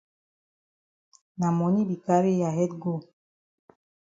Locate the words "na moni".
1.39-1.81